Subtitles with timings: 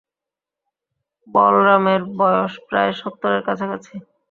[1.27, 3.93] বলরামের বয়স প্রায় সত্তরের কাছাকাছি।